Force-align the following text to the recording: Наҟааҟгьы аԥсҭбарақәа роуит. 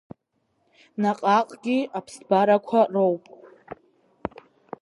Наҟааҟгьы 1.01 1.77
аԥсҭбарақәа 1.97 2.81
роуит. 2.93 3.25